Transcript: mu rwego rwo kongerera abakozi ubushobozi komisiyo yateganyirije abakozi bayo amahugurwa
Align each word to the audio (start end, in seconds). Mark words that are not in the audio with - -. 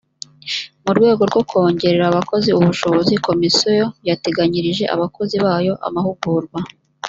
mu 0.83 0.91
rwego 0.97 1.21
rwo 1.29 1.41
kongerera 1.49 2.05
abakozi 2.07 2.49
ubushobozi 2.59 3.13
komisiyo 3.27 3.85
yateganyirije 4.07 4.83
abakozi 4.95 5.35
bayo 5.45 5.73
amahugurwa 5.87 6.59